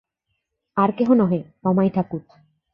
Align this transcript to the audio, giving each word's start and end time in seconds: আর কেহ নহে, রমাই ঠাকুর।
আর 0.77 0.89
কেহ 0.97 1.09
নহে, 1.13 1.39
রমাই 1.65 1.89
ঠাকুর। 1.89 2.21